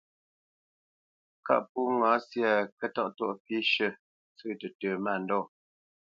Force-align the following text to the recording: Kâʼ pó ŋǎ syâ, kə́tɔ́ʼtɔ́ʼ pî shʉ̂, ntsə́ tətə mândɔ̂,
Kâʼ 1.45 1.63
pó 1.71 1.79
ŋǎ 1.99 2.11
syâ, 2.27 2.51
kə́tɔ́ʼtɔ́ʼ 2.79 3.35
pî 3.45 3.57
shʉ̂, 3.71 3.89
ntsə́ 4.31 4.51
tətə 4.59 4.89
mândɔ̂, 5.03 5.43